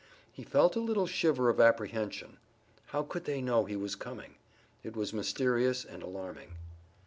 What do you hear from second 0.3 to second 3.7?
He felt a little shiver of apprehension. How could they know